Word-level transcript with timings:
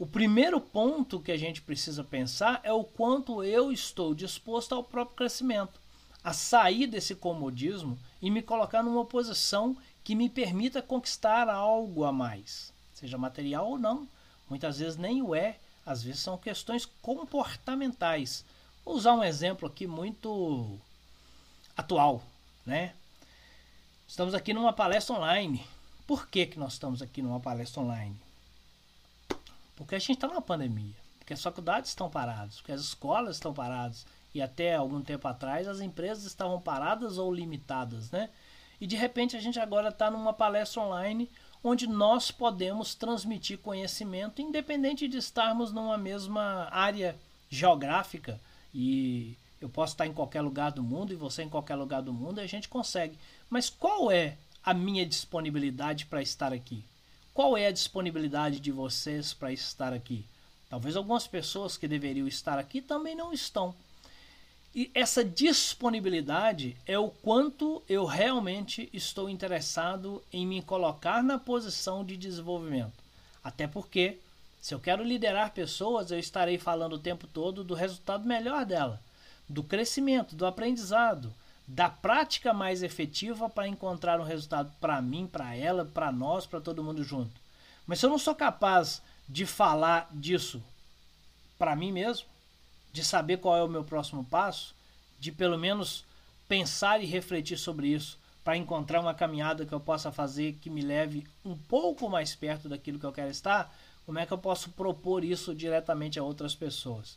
O 0.00 0.06
primeiro 0.06 0.58
ponto 0.62 1.20
que 1.20 1.30
a 1.30 1.36
gente 1.36 1.60
precisa 1.60 2.02
pensar 2.02 2.58
é 2.64 2.72
o 2.72 2.82
quanto 2.82 3.44
eu 3.44 3.70
estou 3.70 4.14
disposto 4.14 4.74
ao 4.74 4.82
próprio 4.82 5.14
crescimento, 5.14 5.78
a 6.24 6.32
sair 6.32 6.86
desse 6.86 7.14
comodismo 7.14 7.98
e 8.22 8.30
me 8.30 8.40
colocar 8.40 8.82
numa 8.82 9.04
posição 9.04 9.76
que 10.02 10.14
me 10.14 10.30
permita 10.30 10.80
conquistar 10.80 11.50
algo 11.50 12.04
a 12.04 12.10
mais, 12.10 12.72
seja 12.94 13.18
material 13.18 13.72
ou 13.72 13.78
não. 13.78 14.08
Muitas 14.48 14.78
vezes 14.78 14.96
nem 14.96 15.20
o 15.20 15.34
é, 15.34 15.58
às 15.84 16.02
vezes 16.02 16.22
são 16.22 16.38
questões 16.38 16.86
comportamentais. 17.02 18.42
Vou 18.82 18.94
usar 18.94 19.12
um 19.12 19.22
exemplo 19.22 19.68
aqui 19.68 19.86
muito 19.86 20.78
atual, 21.76 22.22
né? 22.64 22.94
Estamos 24.08 24.32
aqui 24.32 24.54
numa 24.54 24.72
palestra 24.72 25.14
online. 25.14 25.62
Por 26.06 26.26
que, 26.26 26.46
que 26.46 26.58
nós 26.58 26.72
estamos 26.72 27.02
aqui 27.02 27.20
numa 27.20 27.38
palestra 27.38 27.82
online? 27.82 28.29
Porque 29.80 29.94
a 29.94 29.98
gente 29.98 30.12
está 30.12 30.28
numa 30.28 30.42
pandemia, 30.42 30.94
porque 31.18 31.32
as 31.32 31.42
faculdades 31.42 31.88
estão 31.88 32.10
paradas, 32.10 32.56
porque 32.56 32.70
as 32.70 32.82
escolas 32.82 33.36
estão 33.36 33.52
paradas 33.54 34.04
e 34.34 34.42
até 34.42 34.74
algum 34.74 35.00
tempo 35.00 35.26
atrás 35.26 35.66
as 35.66 35.80
empresas 35.80 36.24
estavam 36.24 36.60
paradas 36.60 37.16
ou 37.16 37.32
limitadas, 37.32 38.10
né? 38.10 38.28
E 38.78 38.86
de 38.86 38.94
repente 38.94 39.38
a 39.38 39.40
gente 39.40 39.58
agora 39.58 39.88
está 39.88 40.10
numa 40.10 40.34
palestra 40.34 40.82
online 40.82 41.30
onde 41.64 41.86
nós 41.86 42.30
podemos 42.30 42.94
transmitir 42.94 43.58
conhecimento 43.58 44.42
independente 44.42 45.08
de 45.08 45.16
estarmos 45.16 45.72
numa 45.72 45.96
mesma 45.96 46.68
área 46.70 47.16
geográfica 47.48 48.38
e 48.74 49.34
eu 49.62 49.68
posso 49.70 49.94
estar 49.94 50.06
em 50.06 50.12
qualquer 50.12 50.42
lugar 50.42 50.72
do 50.72 50.82
mundo 50.82 51.12
e 51.12 51.16
você 51.16 51.42
em 51.42 51.48
qualquer 51.48 51.76
lugar 51.76 52.02
do 52.02 52.12
mundo 52.12 52.38
e 52.38 52.44
a 52.44 52.46
gente 52.46 52.68
consegue. 52.68 53.18
Mas 53.48 53.70
qual 53.70 54.10
é 54.12 54.36
a 54.62 54.74
minha 54.74 55.06
disponibilidade 55.06 56.04
para 56.04 56.20
estar 56.20 56.52
aqui? 56.52 56.84
Qual 57.32 57.56
é 57.56 57.66
a 57.66 57.72
disponibilidade 57.72 58.58
de 58.58 58.72
vocês 58.72 59.32
para 59.32 59.52
estar 59.52 59.92
aqui? 59.92 60.24
Talvez 60.68 60.96
algumas 60.96 61.26
pessoas 61.26 61.76
que 61.76 61.88
deveriam 61.88 62.26
estar 62.26 62.58
aqui 62.58 62.80
também 62.80 63.14
não 63.14 63.32
estão. 63.32 63.74
E 64.74 64.90
essa 64.94 65.24
disponibilidade 65.24 66.76
é 66.86 66.98
o 66.98 67.08
quanto 67.08 67.82
eu 67.88 68.04
realmente 68.04 68.88
estou 68.92 69.28
interessado 69.28 70.22
em 70.32 70.46
me 70.46 70.62
colocar 70.62 71.22
na 71.22 71.38
posição 71.38 72.04
de 72.04 72.16
desenvolvimento. 72.16 72.92
Até 73.42 73.66
porque, 73.66 74.18
se 74.60 74.72
eu 74.72 74.78
quero 74.78 75.02
liderar 75.02 75.52
pessoas, 75.52 76.10
eu 76.10 76.18
estarei 76.18 76.56
falando 76.56 76.92
o 76.94 77.00
tempo 77.00 77.26
todo 77.26 77.64
do 77.64 77.74
resultado 77.74 78.26
melhor 78.26 78.64
dela, 78.64 79.00
do 79.48 79.64
crescimento, 79.64 80.36
do 80.36 80.46
aprendizado, 80.46 81.32
da 81.72 81.88
prática 81.88 82.52
mais 82.52 82.82
efetiva 82.82 83.48
para 83.48 83.68
encontrar 83.68 84.20
um 84.20 84.24
resultado 84.24 84.72
para 84.80 85.00
mim, 85.00 85.28
para 85.28 85.54
ela, 85.54 85.84
para 85.84 86.10
nós, 86.10 86.44
para 86.44 86.60
todo 86.60 86.82
mundo 86.82 87.04
junto. 87.04 87.40
Mas 87.86 88.00
se 88.00 88.06
eu 88.06 88.10
não 88.10 88.18
sou 88.18 88.34
capaz 88.34 89.00
de 89.28 89.46
falar 89.46 90.08
disso 90.12 90.60
para 91.56 91.76
mim 91.76 91.92
mesmo, 91.92 92.26
de 92.92 93.04
saber 93.04 93.36
qual 93.36 93.56
é 93.56 93.62
o 93.62 93.68
meu 93.68 93.84
próximo 93.84 94.24
passo, 94.24 94.74
de 95.20 95.30
pelo 95.30 95.56
menos 95.56 96.04
pensar 96.48 97.00
e 97.00 97.06
refletir 97.06 97.56
sobre 97.56 97.86
isso 97.86 98.18
para 98.42 98.56
encontrar 98.56 98.98
uma 99.00 99.14
caminhada 99.14 99.64
que 99.64 99.72
eu 99.72 99.78
possa 99.78 100.10
fazer 100.10 100.58
que 100.60 100.68
me 100.68 100.82
leve 100.82 101.24
um 101.44 101.56
pouco 101.56 102.08
mais 102.08 102.34
perto 102.34 102.68
daquilo 102.68 102.98
que 102.98 103.06
eu 103.06 103.12
quero 103.12 103.30
estar, 103.30 103.72
como 104.04 104.18
é 104.18 104.26
que 104.26 104.32
eu 104.32 104.38
posso 104.38 104.70
propor 104.70 105.22
isso 105.22 105.54
diretamente 105.54 106.18
a 106.18 106.24
outras 106.24 106.52
pessoas? 106.52 107.16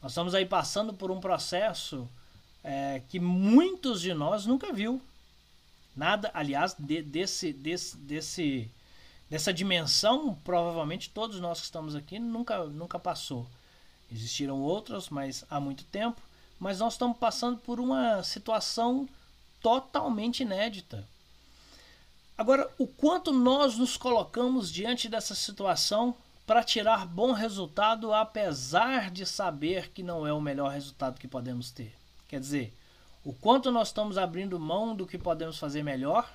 Nós 0.00 0.12
estamos 0.12 0.32
aí 0.32 0.46
passando 0.46 0.94
por 0.94 1.10
um 1.10 1.18
processo 1.18 2.08
é, 2.62 3.02
que 3.08 3.18
muitos 3.18 4.00
de 4.00 4.12
nós 4.14 4.46
nunca 4.46 4.72
viu. 4.72 5.00
Nada, 5.96 6.30
aliás, 6.34 6.74
de, 6.78 7.02
desse, 7.02 7.52
desse, 7.52 7.96
desse, 7.96 8.70
dessa 9.28 9.52
dimensão, 9.52 10.34
provavelmente 10.44 11.10
todos 11.10 11.40
nós 11.40 11.58
que 11.58 11.64
estamos 11.64 11.94
aqui 11.94 12.18
nunca, 12.18 12.64
nunca 12.64 12.98
passou. 12.98 13.46
Existiram 14.10 14.60
outros, 14.60 15.08
mas 15.08 15.44
há 15.48 15.60
muito 15.60 15.84
tempo. 15.84 16.20
Mas 16.58 16.78
nós 16.78 16.94
estamos 16.94 17.16
passando 17.16 17.58
por 17.58 17.80
uma 17.80 18.22
situação 18.22 19.08
totalmente 19.62 20.42
inédita. 20.42 21.06
Agora, 22.36 22.70
o 22.78 22.86
quanto 22.86 23.32
nós 23.32 23.76
nos 23.76 23.96
colocamos 23.96 24.72
diante 24.72 25.08
dessa 25.08 25.34
situação 25.34 26.14
para 26.46 26.64
tirar 26.64 27.06
bom 27.06 27.32
resultado, 27.32 28.12
apesar 28.12 29.10
de 29.10 29.24
saber 29.24 29.90
que 29.90 30.02
não 30.02 30.26
é 30.26 30.32
o 30.32 30.40
melhor 30.40 30.70
resultado 30.70 31.20
que 31.20 31.28
podemos 31.28 31.70
ter? 31.70 31.99
Quer 32.30 32.38
dizer, 32.38 32.72
o 33.24 33.32
quanto 33.32 33.72
nós 33.72 33.88
estamos 33.88 34.16
abrindo 34.16 34.56
mão 34.56 34.94
do 34.94 35.04
que 35.04 35.18
podemos 35.18 35.58
fazer 35.58 35.82
melhor, 35.82 36.32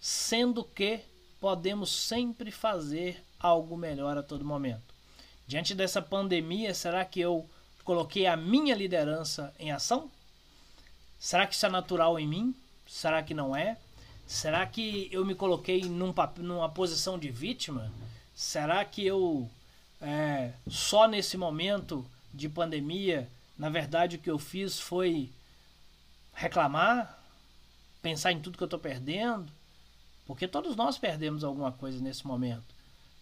sendo 0.00 0.62
que 0.62 1.00
podemos 1.40 1.90
sempre 1.90 2.52
fazer 2.52 3.20
algo 3.40 3.76
melhor 3.76 4.16
a 4.16 4.22
todo 4.22 4.44
momento. 4.44 4.94
Diante 5.44 5.74
dessa 5.74 6.00
pandemia, 6.00 6.72
será 6.72 7.04
que 7.04 7.18
eu 7.18 7.50
coloquei 7.82 8.28
a 8.28 8.36
minha 8.36 8.76
liderança 8.76 9.52
em 9.58 9.72
ação? 9.72 10.08
Será 11.18 11.48
que 11.48 11.56
isso 11.56 11.66
é 11.66 11.68
natural 11.68 12.16
em 12.16 12.28
mim? 12.28 12.54
Será 12.86 13.24
que 13.24 13.34
não 13.34 13.56
é? 13.56 13.76
Será 14.24 14.64
que 14.64 15.08
eu 15.10 15.24
me 15.24 15.34
coloquei 15.34 15.82
num, 15.82 16.14
numa 16.36 16.68
posição 16.68 17.18
de 17.18 17.28
vítima? 17.28 17.92
Será 18.36 18.84
que 18.84 19.04
eu, 19.04 19.50
é, 20.00 20.52
só 20.68 21.08
nesse 21.08 21.36
momento 21.36 22.06
de 22.32 22.48
pandemia, 22.48 23.28
na 23.62 23.68
verdade, 23.68 24.16
o 24.16 24.18
que 24.18 24.28
eu 24.28 24.40
fiz 24.40 24.80
foi 24.80 25.30
reclamar, 26.34 27.16
pensar 28.02 28.32
em 28.32 28.40
tudo 28.40 28.58
que 28.58 28.64
eu 28.64 28.66
estou 28.66 28.80
perdendo, 28.80 29.52
porque 30.26 30.48
todos 30.48 30.74
nós 30.74 30.98
perdemos 30.98 31.44
alguma 31.44 31.70
coisa 31.70 32.00
nesse 32.00 32.26
momento. 32.26 32.74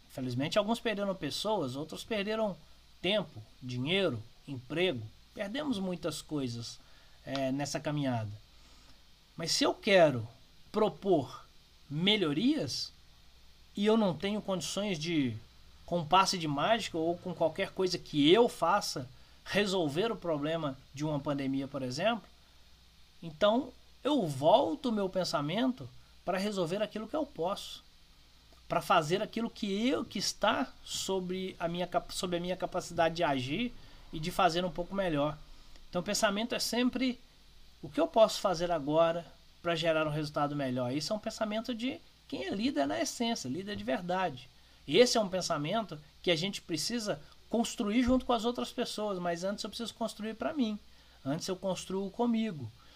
Infelizmente, 0.09 0.59
alguns 0.59 0.81
perderam 0.81 1.15
pessoas, 1.15 1.77
outros 1.77 2.05
perderam 2.05 2.57
tempo, 3.03 3.43
dinheiro, 3.63 4.19
emprego. 4.49 5.03
Perdemos 5.35 5.79
muitas 5.79 6.23
coisas 6.23 6.81
é, 7.23 7.53
nessa 7.53 7.79
caminhada. 7.79 8.33
Mas 9.37 9.53
se 9.53 9.65
eu 9.65 9.75
quero 9.75 10.27
propor 10.73 11.45
melhorias 11.87 12.95
e 13.77 13.85
eu 13.85 13.99
não 13.99 14.17
tenho 14.17 14.41
condições 14.41 14.99
de, 14.99 15.37
com 15.85 16.03
passe 16.03 16.39
de 16.39 16.49
mágica 16.49 16.97
ou 16.97 17.19
com 17.19 17.35
qualquer 17.35 17.73
coisa 17.73 17.99
que 17.99 18.33
eu 18.33 18.49
faça, 18.49 19.07
resolver 19.51 20.13
o 20.13 20.17
problema 20.17 20.79
de 20.95 21.05
uma 21.05 21.19
pandemia, 21.19 21.67
por 21.67 21.83
exemplo, 21.83 22.23
então 23.21 23.73
eu 24.03 24.25
volto 24.25 24.87
o 24.87 24.93
meu 24.93 25.09
pensamento 25.09 25.89
para 26.25 26.39
resolver 26.39 26.81
aquilo 26.81 27.09
que 27.09 27.17
eu 27.17 27.27
posso, 27.27 27.83
para 28.69 28.81
fazer 28.81 29.21
aquilo 29.21 29.51
que 29.51 29.89
eu 29.89 30.05
que 30.05 30.21
está 30.21 30.73
sobre 30.85 31.57
a 31.59 31.67
minha 31.67 31.89
sobre 32.11 32.37
a 32.37 32.41
minha 32.41 32.57
capacidade 32.57 33.17
de 33.17 33.25
agir 33.25 33.75
e 34.13 34.21
de 34.21 34.31
fazer 34.31 34.65
um 34.65 34.71
pouco 34.71 34.95
melhor. 34.95 35.37
Então 35.89 36.01
o 36.01 36.05
pensamento 36.05 36.55
é 36.55 36.61
sempre 36.61 37.19
o 37.83 37.89
que 37.89 38.01
eu 38.01 38.07
posso 38.07 38.41
fazer 38.41 38.71
agora 38.71 39.27
para 39.61 39.75
gerar 39.75 40.07
um 40.07 40.11
resultado 40.11 40.55
melhor. 40.55 40.93
Isso 40.93 41.13
é 41.13 41.17
um 41.17 41.21
pensamento 41.21 41.75
de 41.75 42.01
quem 42.29 42.45
é 42.45 42.51
líder 42.51 42.87
na 42.87 43.01
essência, 43.01 43.49
líder 43.49 43.75
de 43.75 43.83
verdade. 43.83 44.49
Esse 44.87 45.19
é 45.19 45.21
um 45.21 45.29
pensamento 45.29 46.01
que 46.23 46.31
a 46.31 46.37
gente 46.37 46.63
precisa 46.63 47.21
construir 47.51 48.03
junto 48.03 48.25
com 48.25 48.33
as 48.33 48.45
outras 48.45 48.73
pessoas, 48.73 49.19
mas 49.19 49.45
antes 49.45 49.65
eu 49.65 49.69
preciso 49.69 49.93
construir 49.95 50.35
para 50.35 50.55
mim. 50.55 50.79
Antes 51.25 51.49
eu 51.49 51.57
construo 51.57 52.11
comigo. 52.11 52.71